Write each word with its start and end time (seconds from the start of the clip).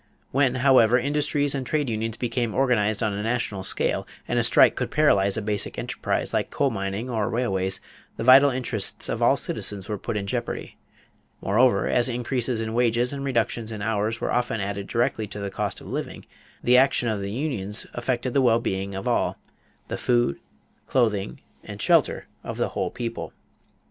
When, 0.31 0.55
however, 0.65 0.97
industries 0.97 1.53
and 1.53 1.63
trade 1.63 1.87
unions 1.87 2.17
became 2.17 2.55
organized 2.55 3.03
on 3.03 3.13
a 3.13 3.21
national 3.21 3.61
scale 3.63 4.07
and 4.27 4.39
a 4.39 4.43
strike 4.43 4.75
could 4.75 4.89
paralyze 4.89 5.37
a 5.37 5.43
basic 5.43 5.77
enterprise 5.77 6.33
like 6.33 6.49
coal 6.49 6.71
mining 6.71 7.07
or 7.07 7.29
railways, 7.29 7.79
the 8.17 8.23
vital 8.23 8.49
interests 8.49 9.09
of 9.09 9.21
all 9.21 9.37
citizens 9.37 9.87
were 9.87 9.99
put 9.99 10.17
in 10.17 10.25
jeopardy. 10.25 10.75
Moreover, 11.39 11.87
as 11.87 12.09
increases 12.09 12.61
in 12.61 12.73
wages 12.73 13.13
and 13.13 13.23
reductions 13.23 13.71
in 13.71 13.83
hours 13.83 14.19
often 14.19 14.59
added 14.59 14.87
directly 14.87 15.27
to 15.27 15.39
the 15.39 15.51
cost 15.51 15.81
of 15.81 15.85
living, 15.87 16.25
the 16.63 16.77
action 16.77 17.07
of 17.07 17.19
the 17.21 17.29
unions 17.29 17.85
affected 17.93 18.33
the 18.33 18.41
well 18.41 18.59
being 18.59 18.95
of 18.95 19.07
all 19.07 19.37
the 19.87 19.97
food, 19.97 20.39
clothing, 20.87 21.41
and 21.63 21.79
shelter 21.79 22.25
of 22.43 22.57
the 22.57 22.69
whole 22.69 22.89
people. 22.89 23.33